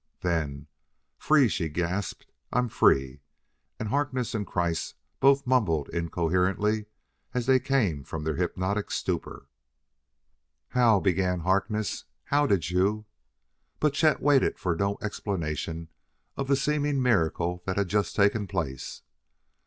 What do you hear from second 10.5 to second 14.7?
"How" began Harkness, "how did you" But Chet waited